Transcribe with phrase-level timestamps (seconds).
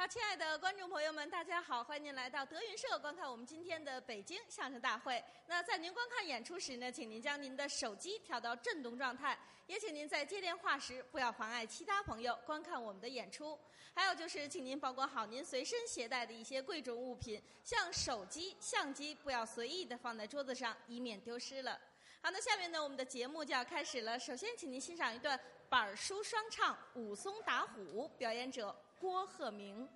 [0.00, 5.20] 好，亲爱的观众朋友们，大家好，欢迎您来到德云社观看我们今天的北京相声大会。
[5.48, 9.36] 那在您观看演出时呢，请您将您的手机调到震动状态，
[9.66, 13.58] 也请您在接电话时不要妨碍其他朋友观看我们的演出。
[13.92, 21.76] 还有就是，请您保管好您随身携带的一些贵重物品，像手机、相机，不要随意的放在桌子上，以免丢失了。
[22.22, 24.16] 好，那下面呢，我们的节目就要开始了。
[24.16, 25.38] 首先，请您欣赏一段
[25.68, 29.88] 板书双唱《武松打虎》，表演者郭鹤鸣。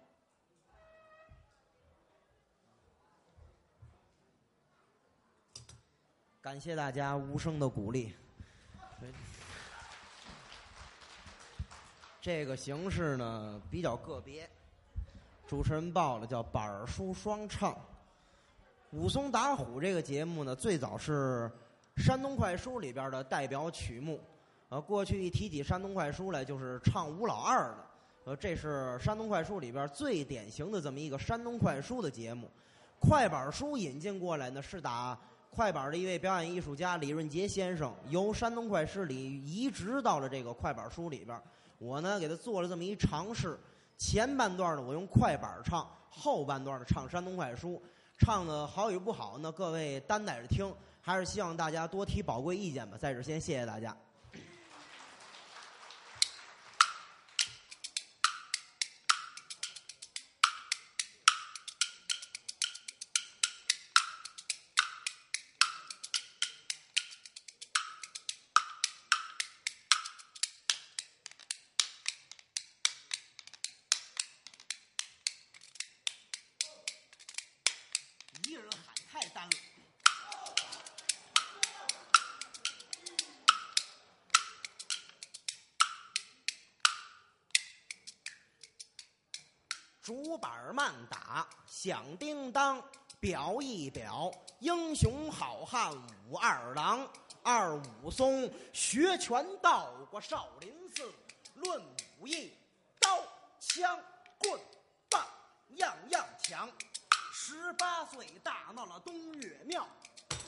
[6.42, 8.12] 感谢大家无声的鼓励。
[12.20, 14.50] 这个形式呢比较个别，
[15.46, 17.78] 主持人报了叫板书双唱。
[18.90, 21.48] 武松打虎这个节目呢，最早是
[21.96, 24.20] 山东快书里边的代表曲目。
[24.68, 27.86] 呃，过去一提起山东快书来，就是唱吴老二的。
[28.24, 32.50] 呃，这是山东快书里边最典型的这么一个山东快书的节目。
[32.98, 35.16] 快板书引进过来呢，是打
[35.54, 41.38] 快板的一位表演艺术家李润杰先生，由山东快诗里移植到了这个快板书里边。
[41.76, 43.60] 我呢，给他做了这么一尝试。
[43.98, 47.82] 前半段呢，我用快板唱；后半段呢，唱山东快书。
[48.18, 50.74] 唱的好与不好呢，各位担待着听。
[51.02, 52.96] 还是希望大家多提宝贵意见吧。
[52.98, 53.94] 在这先谢谢大家。
[90.12, 92.82] 竹板慢打响叮当，
[93.18, 95.90] 表一表英雄好汉
[96.28, 97.08] 武二郎。
[97.42, 101.10] 二武松学拳道过少林寺，
[101.54, 101.82] 论
[102.20, 102.52] 武艺，
[103.00, 103.24] 刀
[103.58, 103.98] 枪
[104.36, 104.60] 棍
[105.08, 105.26] 棒
[105.76, 106.70] 样样强。
[107.32, 109.88] 十八岁大闹了东岳庙，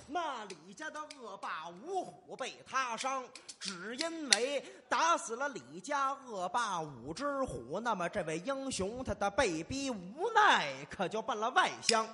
[0.06, 3.24] 那李家的恶霸五虎被他伤，
[3.58, 7.80] 只因为打死了李家恶霸五只虎。
[7.80, 12.06] 那么这位英雄他的被逼无奈，可就奔了外乡，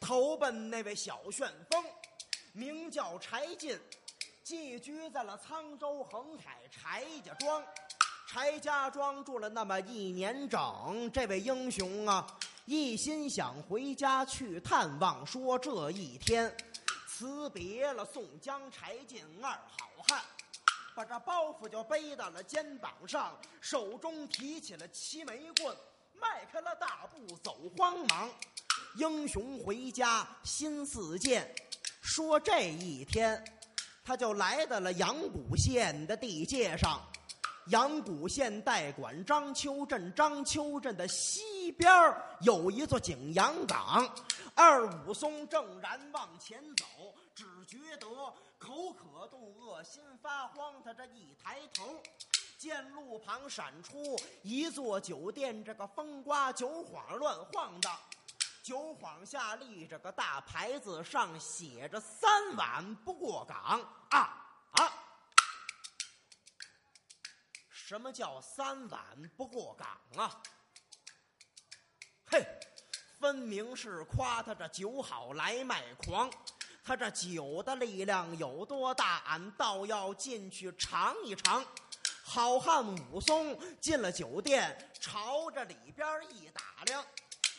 [0.00, 1.84] 投奔那位小旋风，
[2.52, 3.78] 名叫柴进，
[4.42, 7.62] 寄居在了沧州横海柴家庄。
[8.26, 12.26] 柴家庄住了那么一年整，这位英雄啊。
[12.66, 16.54] 一心想回家去探望，说这一天
[17.20, 20.22] 辞别了宋江、柴进二好汉，
[20.94, 25.76] 把这包袱就背到了肩膀上，手中提起了七枚棍，
[26.18, 28.30] 迈开了大步走慌忙。
[28.96, 31.54] 英雄回家心似箭，
[32.00, 33.44] 说这一天
[34.02, 37.06] 他就来到了阳谷县的地界上。
[37.66, 41.92] 阳谷县代管章丘镇，章丘镇的西边
[42.40, 44.10] 有一座景阳岗。
[44.62, 46.84] 二武松正然往前走，
[47.34, 48.06] 只觉得
[48.58, 50.82] 口渴肚饿，心发慌。
[50.82, 51.98] 他这一抬头，
[52.58, 57.88] 见路旁闪出一座酒店，这个风刮酒晃乱晃的，
[58.62, 63.80] 酒晃下立着个大牌子，上写着“三碗不过岗”
[64.12, 64.92] 啊啊！
[67.70, 69.02] 什么叫三碗
[69.38, 69.88] 不过岗
[70.18, 70.42] 啊？
[73.20, 76.30] 分明是夸他这酒好来卖狂。
[76.82, 81.62] 他这酒的力量有多大，俺倒要进去尝一尝。
[82.24, 82.82] 好汉
[83.12, 87.04] 武松进了酒店，朝着里边一打量，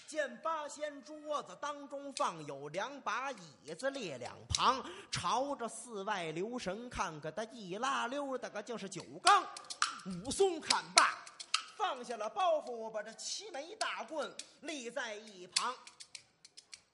[0.07, 9.45] 见八仙桌子当中放有两把椅子列两旁，朝着寺外留神看，看他一拉溜的个就是酒缸。
[10.05, 11.20] 武松看罢，
[11.81, 14.31] 放下了包袱，把这七枚大棍
[14.61, 15.75] 立在一旁，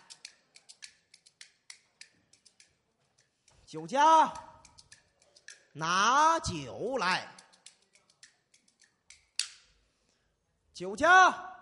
[3.67, 4.33] 酒家，
[5.73, 7.35] 拿酒来。
[10.73, 11.59] 酒家，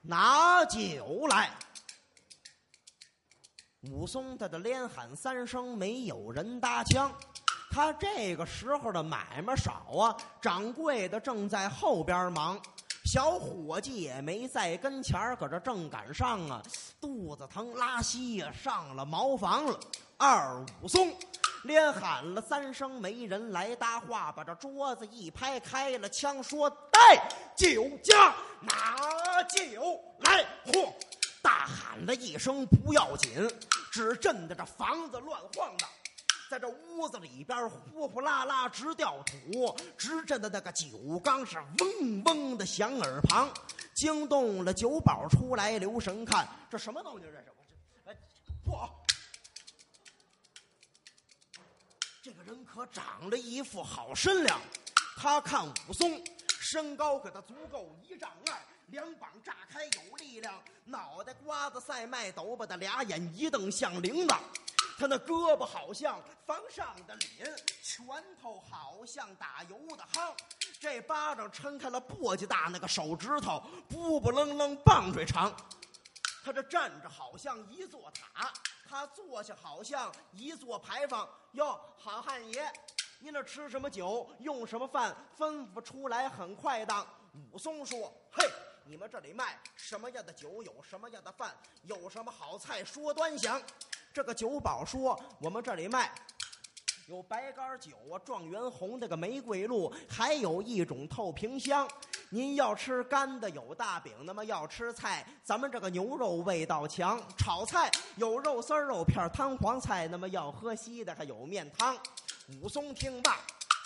[0.00, 1.56] 拿酒来。
[3.82, 7.16] 武松他的连喊三声，没有人搭腔。
[7.76, 12.58] 他这个时候的买卖少啊，掌柜的正在后边忙。
[13.04, 16.62] 小伙计也没在跟前儿，搁这正赶上啊，
[16.98, 19.78] 肚子疼拉稀呀，上了茅房了。
[20.16, 21.14] 二武松
[21.64, 30.90] 连喊了三声，没人来搭话，把这桌子一拍，开了枪说：“带酒家，拿酒来！”嚯！
[31.42, 33.46] 大喊了一声不要紧，
[33.92, 35.86] 只震得这房子乱晃荡。
[36.48, 43.52] 在这屋子里边呼呼啦啦直掉土，直震的那个酒缸是嗡嗡的响耳旁，
[43.94, 47.28] 惊动了酒保出来留神看，这什么动静？
[47.32, 47.64] 这是我
[48.04, 48.16] 这哎，
[48.64, 48.88] 嚯！
[52.22, 54.60] 这个人可长了一副好身量，
[55.16, 58.54] 他看武松身高可他足够一丈二，
[58.86, 64.38] 两膀炸开有力量，脑袋瓜子赛麦斗把的俩眼一瞪像铃铛。
[64.98, 67.44] 他那胳膊好像房上的鳞，
[67.82, 68.06] 拳
[68.40, 70.34] 头好像打油的夯，
[70.80, 75.54] 这巴掌撑开了簸箕大，那个手指头不不楞楞棒槌长。
[76.42, 78.50] 他这站着好像一座塔，
[78.88, 81.28] 他坐下好像一座牌坊。
[81.52, 82.72] 哟，好汉爷，
[83.18, 87.06] 您这吃什么酒，用什么饭，吩咐出来很快当。
[87.52, 88.48] 武松说：“嘿。”
[88.88, 90.62] 你们这里卖什么样的酒？
[90.62, 91.52] 有什么样的饭？
[91.82, 92.84] 有什么好菜？
[92.84, 93.60] 说端详。
[94.16, 96.10] 这个酒保说：“我们这里卖
[97.06, 101.86] 有白干酒啊，状元红那个玫瑰露，还有一种透瓶香。
[102.30, 107.22] 您要吃干的有大饼，那么要吃菜，咱们这个牛肉味道强。
[107.36, 111.94] 炒菜有肉丝肉片汤黄菜，那么要喝稀的还有面汤。”
[112.62, 113.38] 武松听罢，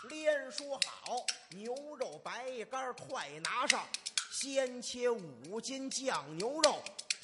[0.08, 1.16] 连说好
[1.50, 3.82] ：“牛肉白干快拿上！”
[4.30, 6.76] 先切五斤酱牛肉，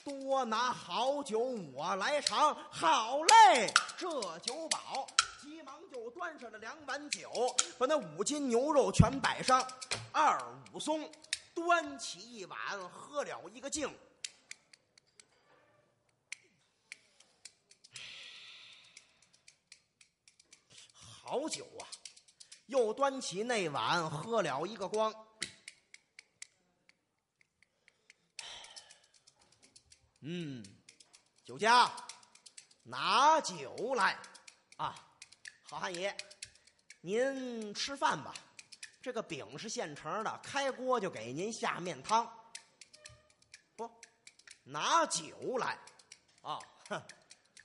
[0.06, 2.54] 多拿好酒我来尝。
[2.70, 4.08] 好嘞，这
[4.38, 5.04] 酒保
[5.42, 7.28] 急忙就端上了两碗酒，
[7.76, 9.66] 把那五斤牛肉全摆上。
[10.12, 10.40] 二
[10.72, 11.10] 武松
[11.52, 12.58] 端起一碗，
[12.88, 13.92] 喝了一个净。
[21.24, 21.82] 好酒啊！
[22.66, 25.12] 又端起那碗，喝了一个光。
[30.28, 30.60] 嗯，
[31.44, 31.88] 酒家
[32.82, 34.18] 拿酒来
[34.76, 34.92] 啊！
[35.62, 36.16] 好汉爷，
[37.00, 38.34] 您吃饭吧。
[39.00, 42.28] 这个饼是现成的，开锅就给您下面汤。
[43.76, 43.88] 不，
[44.64, 45.78] 拿酒来
[46.42, 46.58] 啊！
[46.88, 47.00] 哼，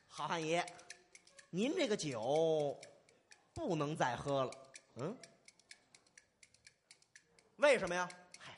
[0.08, 0.64] 好汉爷，
[1.50, 2.80] 您这个酒
[3.56, 4.52] 不能再喝了。
[4.98, 5.20] 嗯，
[7.56, 8.08] 为什么呀？
[8.38, 8.56] 嗨，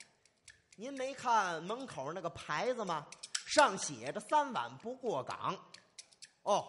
[0.76, 3.08] 您没看门口那个牌子吗？
[3.54, 5.56] 上写着“三碗不过岗”，
[6.42, 6.68] 哦，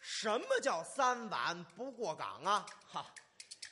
[0.00, 2.64] 什么叫三碗不过岗啊？
[2.88, 3.04] 哈，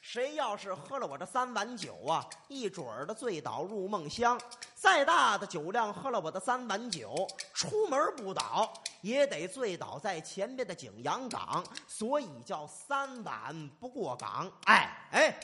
[0.03, 4.37] 谁要是喝了我这三碗酒啊，一准儿的醉倒入梦乡；
[4.75, 8.71] 再大的酒量，喝了我的三碗酒，出门不倒
[9.01, 11.65] 也得醉倒在前边的景阳岗。
[11.89, 14.53] 所以叫三碗不过岗。
[14.67, 15.41] 哎哎，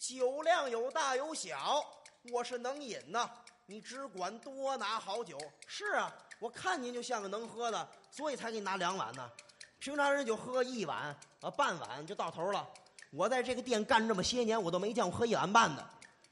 [0.00, 1.84] 酒量有大有小，
[2.32, 3.30] 我是能饮呐。
[3.66, 5.38] 你只管多拿好酒。
[5.66, 9.30] 是啊，我看您就像个能喝的，所以才给你拿两碗呢。
[9.78, 12.68] 平常人就喝一碗啊，半碗就到头了。
[13.10, 15.90] 我在这个店干这么些年，我都没见过喝一碗半的。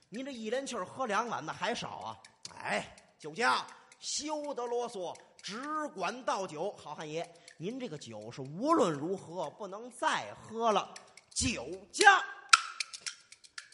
[0.08, 2.18] 您这一连气儿喝两碗的还少啊？
[2.62, 3.66] 哎，酒家
[4.00, 6.72] 休得啰嗦，只管倒酒。
[6.76, 10.92] 好汉爷，您这个酒是无论如何不能再喝了。
[11.34, 12.24] 酒家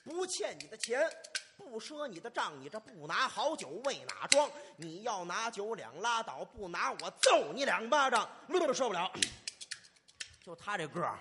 [0.05, 1.01] 不欠你的钱。
[1.57, 4.49] 不赊你的账，你这不拿好酒为哪桩？
[4.77, 8.29] 你要拿酒两拉倒，不拿我揍你两巴掌！
[8.49, 9.11] 都受不了。
[10.45, 11.19] 就他这个儿，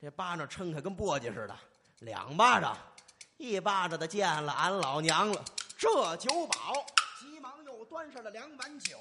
[0.00, 1.56] 这巴掌撑开跟簸箕似的，
[2.00, 2.76] 两巴掌，
[3.36, 5.44] 一巴掌的见了俺老娘了。
[5.76, 6.74] 这酒保
[7.18, 8.98] 急忙又端上了两碗酒，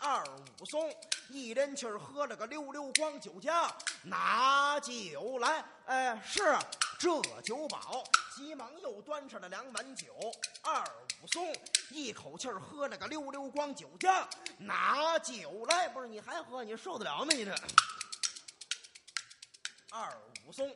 [0.00, 0.24] 二
[0.60, 0.94] 武松
[1.28, 3.20] 一连气儿喝了个溜溜光。
[3.20, 3.70] 酒家
[4.04, 6.56] 拿酒来，哎，是
[6.98, 8.04] 这酒保。
[8.36, 10.06] 急忙又端上了两碗酒，
[10.62, 10.84] 二
[11.22, 11.52] 武松
[11.90, 13.74] 一口气喝了个溜溜光。
[13.74, 16.62] 酒家拿酒来，不是你还喝？
[16.62, 17.32] 你受得了吗？
[17.34, 17.52] 你这
[19.90, 20.72] 二武松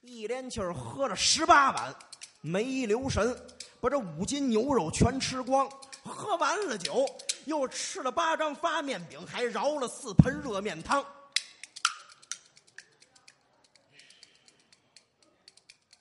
[0.00, 1.94] 一连气喝了十八碗，
[2.40, 3.36] 没留神
[3.80, 5.68] 把这五斤牛肉全吃光。
[6.02, 7.04] 喝完了酒，
[7.44, 11.04] 又吃了八张发面饼，还饶了四盆热面汤。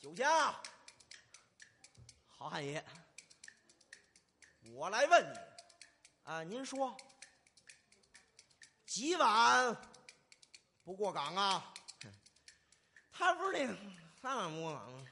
[0.03, 0.53] 酒家，
[2.27, 2.83] 好汉爷，
[4.73, 5.39] 我来问你，
[6.23, 6.93] 啊，您说
[8.85, 9.73] 几碗
[10.83, 11.73] 不过岗啊？
[13.13, 13.73] 他不是那
[14.21, 15.05] 三碗不过岗吗？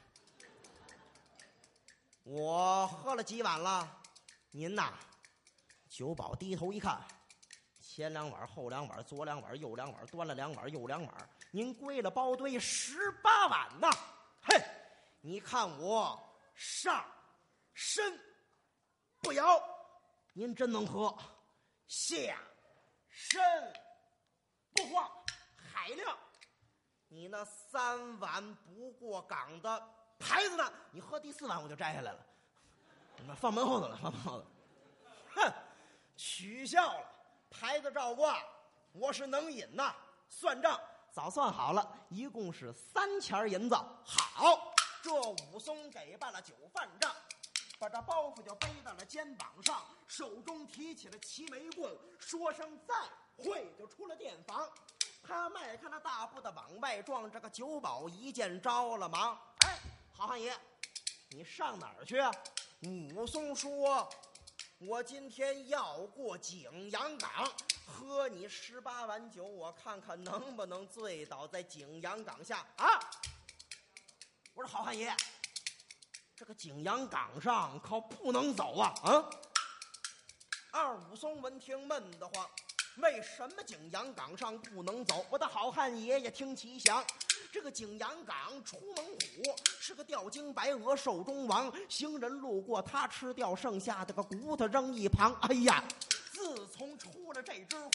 [2.24, 3.98] 我喝了几碗了，
[4.50, 4.92] 您呐，
[5.88, 7.02] 酒保低头一看，
[7.80, 13.88] 前两碗、后两碗、左两碗、右两碗，端了两碗，右两碗，您归了包堆十八碗呐！
[14.44, 14.60] 嘿，
[15.24, 16.20] 你看我
[16.52, 17.04] 上
[17.72, 18.20] 身
[19.20, 19.62] 不摇，
[20.32, 21.16] 您真能喝；
[21.86, 22.36] 下
[23.08, 23.40] 身
[24.72, 25.08] 不晃，
[25.56, 26.18] 海量。
[27.06, 29.88] 你那三碗不过岗的
[30.18, 30.72] 牌子呢？
[30.90, 32.26] 你喝第四碗我就摘下来了，
[33.36, 34.46] 放门后头了，放门后头。
[35.36, 35.52] 哼，
[36.16, 37.06] 取笑了，
[37.48, 38.42] 牌子照挂，
[38.92, 39.94] 我是能饮呐。
[40.28, 40.80] 算账
[41.12, 43.76] 早算好了，一共是三钱银子。
[44.04, 44.71] 好，
[45.02, 47.12] 这武松给办了酒饭账，
[47.78, 52.94] 把这包袱就背到了肩膀上，手中提起了齐眉棍，说声再
[53.44, 54.70] 会，就出了店房。
[55.24, 59.36] 他迈开了大步的往外撞，这个酒保一见着了忙。
[59.66, 59.76] 哎，
[60.12, 60.56] 好汉爷，
[61.30, 62.30] 你上哪儿去啊？
[63.14, 64.08] 武松说
[64.78, 67.30] ：“我今天要过景阳冈，
[67.86, 73.00] 喝你十八碗酒，我看看能不能醉倒在景阳冈下啊！”
[74.54, 75.14] 我说：“好汉爷，
[76.36, 79.24] 这个景阳冈上可不能走啊！”啊！
[80.72, 82.48] 二武松闻听闷得慌。
[82.98, 85.24] 为什么景阳冈上不能走？
[85.30, 87.02] 我的好汉爷爷听其详，
[87.50, 95.32] 这个景阳冈出猛虎是个吊睛白额兽中王，行人路过他吃掉剩下的个骨头扔一旁。
[95.40, 95.82] 哎呀，
[96.30, 97.90] 自从出了这只虎，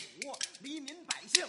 [0.62, 1.48] 黎民百姓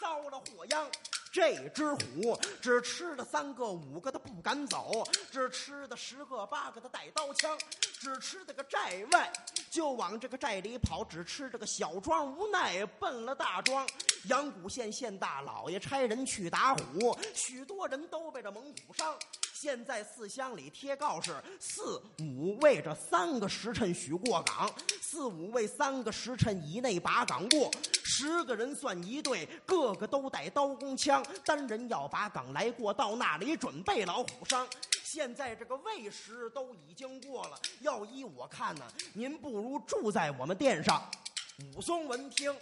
[0.00, 0.90] 遭了祸殃。
[1.30, 7.56] 这只虎只吃了三个五个的不敢走，只吃的十个八个的带刀枪，
[8.00, 9.30] 只吃的个寨外
[9.70, 13.86] 就往这个寨里跑，只吃这个小庄无奈奔了大庄。
[14.24, 19.14] 阳谷县县大老爷差人去打虎，许多人都被这猛虎伤。
[19.52, 24.70] 现在四乡里贴告示，四五为这三个时辰许过岗，
[25.00, 27.70] 四五为三个时辰以内把岗过。
[28.20, 34.66] 十个人算一队，个个都带刀弓枪，单人要把岗来过，到那里准备老虎伤。
[35.04, 41.08] 现在这个未时都已经过了，要依我看呢，您不如住在我们店上。
[41.76, 42.52] 武松闻听，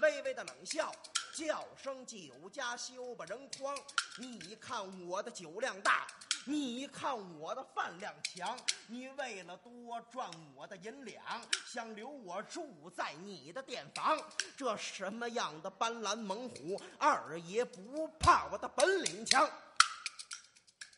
[0.00, 0.90] 微微的冷笑。
[1.34, 2.18] 叫声酒
[2.50, 3.74] 家休把人慌，
[4.18, 6.06] 你看我的酒量大，
[6.44, 8.58] 你看我的饭量强，
[8.88, 11.22] 你为了多赚我的银两，
[11.64, 14.18] 想留我住在你的店房，
[14.56, 19.48] 这什么样的斑斓猛虎，二爷不怕我的本领强？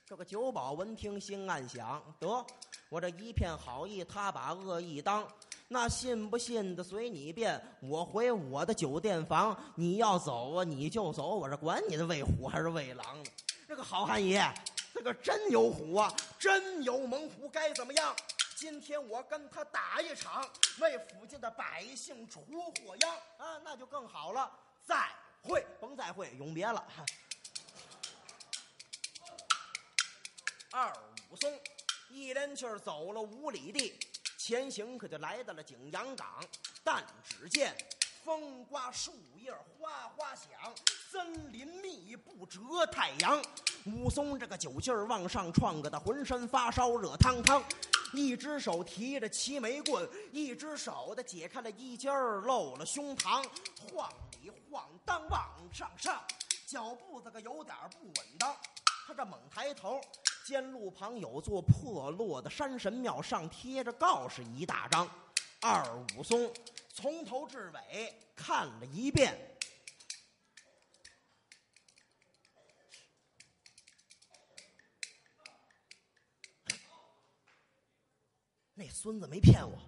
[0.07, 2.47] 这个酒保闻听，心暗想：得，
[2.89, 5.27] 我这一片好意，他把恶意当。
[5.69, 9.55] 那信不信的随你便，我回我的酒店房。
[9.75, 13.31] 你要走啊，你就走，我这管你的喂虎还是喂狼呢？
[13.67, 14.43] 这个好汉爷，
[14.95, 18.15] 这个真有虎啊，真有猛虎，该怎么样？
[18.55, 20.49] 今天我跟他打一场，
[20.79, 22.41] 为附近的百姓除
[22.87, 24.51] 祸殃啊，那就更好了。
[24.85, 25.09] 再
[25.43, 26.87] 会，甭再会，永别了。
[30.71, 30.97] 二
[31.29, 31.61] 武松
[32.09, 33.99] 一连气儿走了五里地。
[34.39, 36.27] 前行可就来到了景阳冈，
[36.85, 37.75] 但只见
[38.23, 40.49] 风刮树叶哗哗响，
[41.15, 43.41] 森林密布遮太阳。
[43.87, 47.63] 武松这个酒劲儿往上撞，个他浑身发烧热腾腾，
[48.13, 53.47] 一只手提着齐眉棍，一只手的解开了衣襟儿露了胸膛，
[53.79, 54.11] 晃
[54.43, 55.41] 里晃荡往
[55.73, 56.21] 上上，
[56.67, 58.53] 脚步子个有点不稳当。
[59.07, 60.01] 他这猛抬头。
[60.45, 65.09] 见路旁有座破落的山神庙，上贴着告示一大张。
[65.63, 65.83] 二
[66.19, 66.53] 武松
[66.93, 69.35] 从头至尾看了一遍，
[78.85, 79.79] 那孙子没骗我，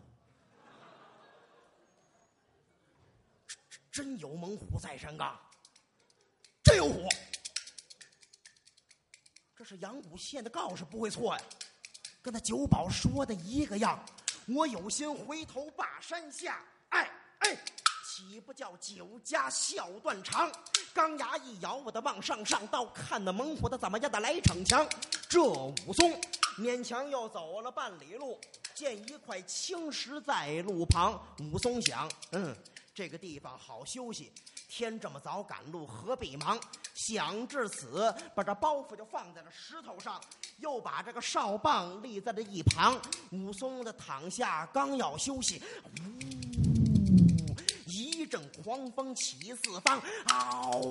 [3.92, 5.38] 真有猛虎在山岗，
[6.64, 7.06] 真有虎。
[9.54, 11.42] 这是阳谷县的告示，不会错呀，
[12.22, 14.02] 跟那酒保说的一个样。
[14.48, 17.10] 我有心回头把山下，哎
[17.40, 17.54] 哎，
[18.02, 20.50] 岂不叫酒家笑断肠？
[20.94, 24.88] 钢牙一咬，我的往上上刀，看那猛虎的怎么样的来逞强。
[25.28, 26.18] 这武松
[26.56, 28.40] 勉强又走了半里路，
[28.76, 31.18] 见一块青石在路旁。
[31.38, 32.54] 武松想，嗯，
[32.94, 34.30] 这个地方好休息。
[34.68, 36.60] 天这么早赶路，何必忙？
[36.94, 40.20] 想至此，把这包袱就放在了石头上，
[40.58, 43.00] 又把这个哨棒立在了一旁。
[43.30, 46.02] 武松的躺下，刚要休息，呜，
[47.86, 50.82] 一阵狂风起四方，嗷！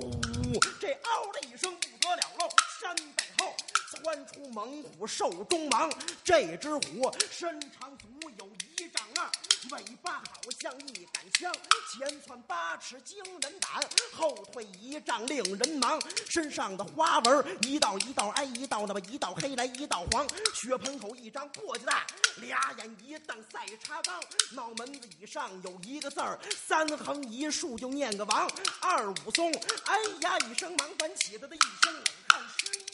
[0.80, 2.50] 这嗷的一声不得了喽！
[2.80, 3.54] 山背后，
[3.90, 5.92] 窜出猛虎兽中王。
[6.24, 9.30] 这只虎身长足有一丈二，
[9.78, 11.52] 尾巴好像一杆枪，
[11.92, 13.82] 前窜八尺惊人胆，
[14.14, 16.02] 后退一丈令人忙。
[16.28, 22.06] 身上的花纹一道一道挨一道，那么一道黑来一道黄，血盆口一张簸箕大，
[22.38, 24.20] 俩眼一瞪赛茶缸，
[24.52, 28.50] 脑门子以上有一个字儿，三横一竖就念个王。
[28.82, 29.52] 二武松，
[29.86, 32.85] 哎呀一声忙翻起他的一身冷汗湿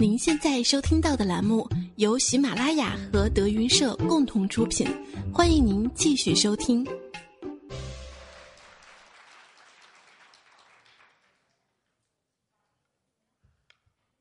[0.00, 4.86] 您现在收听到的栏目由喜马拉雅和德云社共同出品，
[5.30, 6.82] 欢迎您继续收听。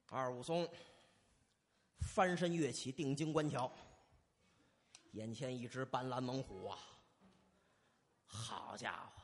[0.09, 0.67] 二武松
[1.99, 3.71] 翻身跃起定睛观瞧，
[5.11, 6.77] 眼前一只斑斓猛虎啊！
[8.25, 9.21] 好家伙，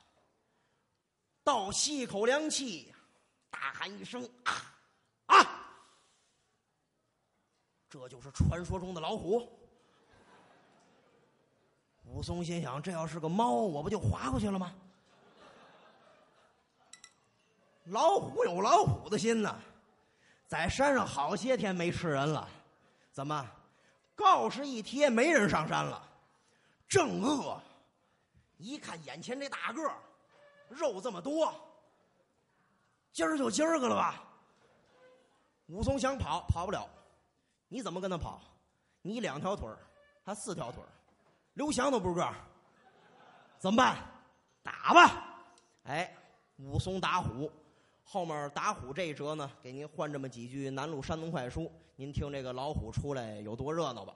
[1.44, 2.94] 倒吸一口凉气，
[3.50, 4.72] 大喊一声啊！
[7.98, 9.50] 这就是传说中的老虎。
[12.04, 14.76] 武松心想：这要是个猫，我不就划过去了吗？
[17.86, 19.58] 老虎有老虎的心呐。
[20.46, 22.46] 在山上好些天没吃人了，
[23.14, 23.50] 怎么？
[24.14, 26.06] 告示一贴，没人上山了，
[26.90, 27.58] 正饿。
[28.58, 29.96] 一看眼前这大个儿，
[30.68, 31.54] 肉这么多，
[33.14, 34.22] 今儿就今儿个了吧？
[35.68, 36.86] 武松想跑，跑不了。
[37.76, 38.40] 你怎么跟他跑？
[39.02, 39.68] 你两条腿，
[40.24, 40.82] 他四条腿，
[41.56, 42.34] 刘翔都不是个。
[43.60, 43.98] 怎么办？
[44.64, 45.44] 打吧！
[45.84, 46.16] 哎，
[46.56, 47.52] 武松打虎。
[48.02, 54.16] 后面打虎这一折呢，给您换这么几句南路山东快书，您听这个老虎出来有多热闹吧。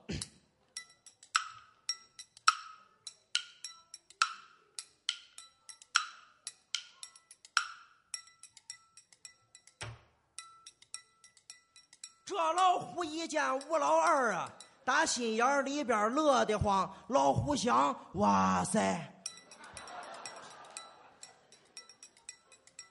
[12.53, 14.49] 老虎一见吴老二啊，
[14.83, 16.91] 打心眼里边乐得慌。
[17.07, 19.13] 老虎想：哇塞！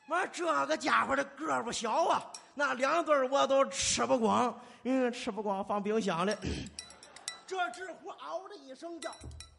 [0.09, 6.35] 我这个家伙的个不小啊，那两对我都吃不光，嗯，吃不光放冰箱里。
[7.47, 9.11] 这只虎嗷的一声叫，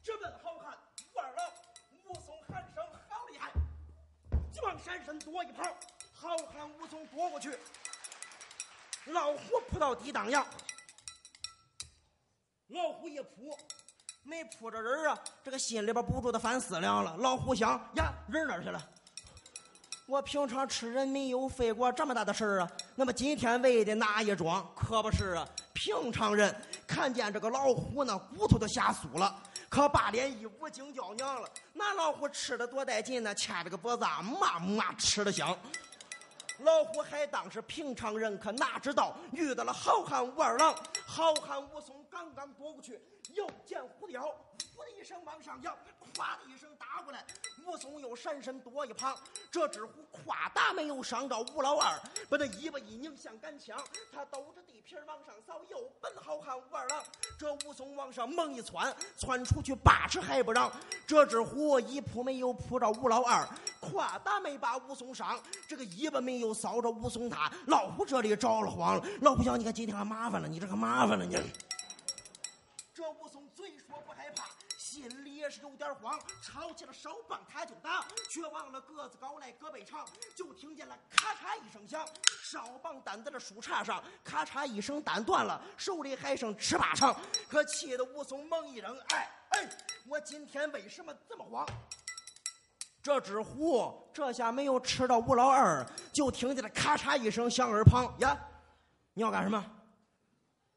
[0.04, 0.76] 直奔好汉
[1.14, 1.46] 武二郎。
[2.08, 3.52] 武松喊声好厉害，
[4.52, 5.66] 急忙闪身躲一旁。
[6.16, 7.52] 好汉武松躲过去，
[9.06, 10.46] 老虎扑到地当阳。
[12.68, 13.58] 老虎一扑，
[14.24, 17.16] 没扑着人啊，这个心里边不住的犯思量了。
[17.18, 18.82] 老虎想呀，人哪去了？
[20.06, 24.68] 我平常吃人没有费过这么大的事儿啊，那么今天为的哪一桩？
[24.76, 25.48] 可不是啊！
[25.74, 26.54] 平常人
[26.88, 31.48] 看见这个老虎呢，骨头都吓酥了，可把脸一捂，惊叫娘了。
[31.74, 35.58] 那老虎吃的多带劲呢，牵着个脖子啊，嘛嘛吃的香。
[36.62, 40.76] 老虎还当是平常人，可哪知道遇到了好汉武二郎。
[41.06, 43.00] 好汉武松刚刚躲过去，
[43.34, 44.24] 又见虎雕，
[44.76, 45.74] 呼的一声往上扬，
[46.14, 47.26] 咵的一声打过来。
[47.66, 49.16] 武松又闪身躲一旁，
[49.52, 51.98] 这只虎夸大没有伤着武老二，
[52.30, 53.80] 把那尾巴一拧像杆枪，
[54.12, 57.04] 他兜着地皮往上扫，又奔好汉武二郎。
[57.38, 60.72] 这武松往上猛一窜，窜出去八尺还不让。
[61.08, 63.48] 这只虎一扑没有扑着武老二，
[63.92, 67.52] 夸大没把武松伤，这个尾巴没有扫着武松他。
[67.68, 71.36] 老虎这里着了慌了，老虎想：你看今天可麻烦了，你这可麻烦了你。
[72.94, 74.46] 这武松嘴说不害怕。
[74.78, 82.06] 心里也是有点慌，抄起了手棒他就打，却忘了个子高来胳膊长，就听见了咔嚓一声响，
[82.44, 87.16] 哨棒担在了树杈上，咔嚓一声担断了，手里还剩尺把长，
[87.48, 89.70] 可气得武松猛一扔，哎哎，
[90.08, 91.66] 我今天为什么这么慌？
[93.02, 98.38] 这只虎这下没有吃到吴老二，就听见了咔嚓一声响耳旁呀，
[99.14, 99.66] 你要干什么？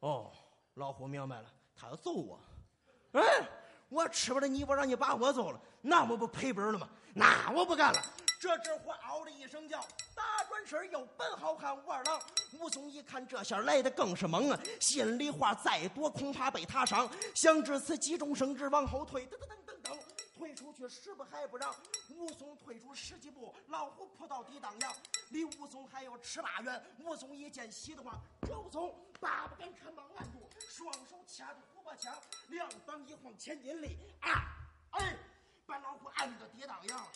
[0.00, 0.30] 哦，
[0.74, 1.44] 老虎明白了，
[1.76, 2.40] 他要揍我，
[3.12, 3.22] 哎。
[3.88, 6.88] 我吃不了你，我让你把我揍了，那我不赔本了吗？
[7.12, 8.00] 那我不干了。
[8.40, 9.78] 这只虎嗷的一声叫，
[10.14, 12.18] 打转身又奔好汉武二郎。
[12.58, 17.06] 武松一看这下来的更是猛啊，心里话再多恐怕被他伤。
[17.35, 19.62] 想至此，急中生智，往后退，噔噔噔
[20.42, 21.72] 退出去十步还不让。
[22.09, 24.92] 武松退出十几步，老虎扑到地当阳，
[25.31, 26.83] 离武松还有尺八远。
[26.98, 32.12] 武松一见喜的慌，这武松拔不敢看忙按住，双手掐住虎把枪，
[32.48, 34.50] 两膀一晃千斤力，啊，
[34.90, 35.16] 哎，
[35.64, 37.07] 把老虎按到地当阳。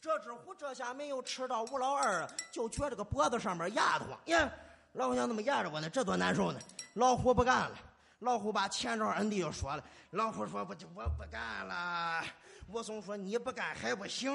[0.00, 4.48] 这只虎这下没有吃到吴老二，就觉着个脖子上面压得慌呀！
[4.92, 5.90] 老虎想怎么压着我呢？
[5.90, 6.60] 这多难受呢！
[6.94, 7.76] 老虎不干了，
[8.20, 9.84] 老虎把前爪摁地又说了。
[10.10, 12.22] 老虎说：“不，我不干了。”
[12.68, 14.30] 武松说：“你不干还不行。”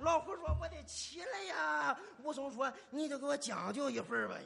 [0.00, 4.36] 老虎说：“我得起来呀。”武松说：“你就给我将就一会儿吧。”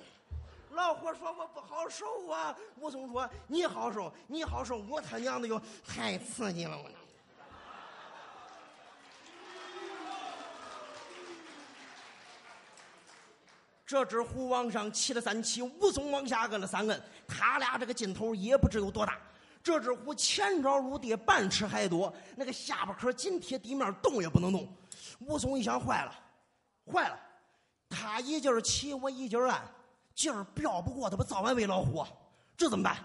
[0.72, 6.90] 老虎说：“我不好受啊。”武松说：“你好受，你好受，我他娘的又，太刺激了我。”
[13.92, 19.20] 这只虎往上骑了三骑，武松往下摁了三摁，他俩这个劲头也不知有多大。
[19.62, 24.66] 这只虎前爪入地半尺还多，那个下巴壳紧贴地面，动也不能动。
[25.18, 26.14] 武松一想，坏了，
[26.90, 27.20] 坏了，
[27.90, 29.62] 他一劲儿骑，我一劲儿按，
[30.14, 32.02] 劲儿飙不过他，不早晚喂老虎，
[32.56, 32.96] 这怎么办？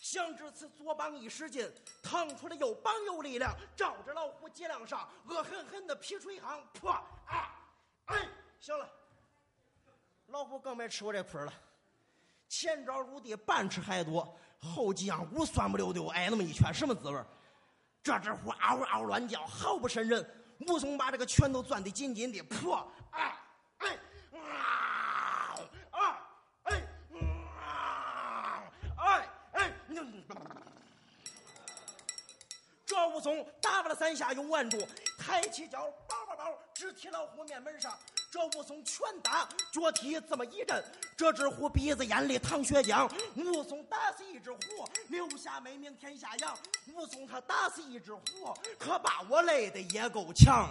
[0.00, 1.68] 想至此，左膀一使劲，
[2.00, 6.92] 腾出了右膀有力量，照着老虎脊梁上，恶狠狠的劈出一行，破！
[7.26, 7.56] 啊！
[8.06, 8.16] 哎，
[8.60, 8.88] 行了，
[10.30, 11.52] 老虎更没吃过这亏了。
[12.48, 17.22] 前爪入地半尺还多，后脊梁骨酸不溜丢，挨那么一拳，什么滋味
[18.02, 20.24] 这只虎嗷嗷乱叫，毫不渗人。
[20.68, 22.86] 武松把这个拳头攥得紧紧的，破！
[23.12, 23.36] 哎
[23.78, 23.98] 哎
[24.32, 24.38] 啊
[25.90, 26.28] 啊
[26.64, 26.82] 哎
[27.16, 28.62] 啊
[28.98, 29.72] 哎哎！
[32.84, 34.76] 这武松打了三下，又按住，
[35.18, 37.96] 抬起脚，包包包，直踢老虎面门上。
[38.30, 40.80] 这武松拳打脚踢，这么一阵，
[41.16, 43.10] 这只虎鼻子眼里淌血浆。
[43.34, 44.58] 武松打死一只虎，
[45.08, 46.56] 留下美名天下扬。
[46.94, 48.22] 武松他打死一只虎，
[48.78, 50.68] 可把我累得也够呛。